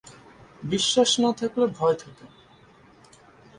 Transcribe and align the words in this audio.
বিশ্বাস 0.63 1.11
না 1.19 1.31
থাকলে 1.33 1.65
ভয় 1.77 1.95
থাকে। 1.95 2.25